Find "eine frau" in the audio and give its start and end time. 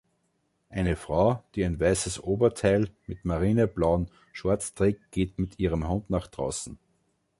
0.71-1.43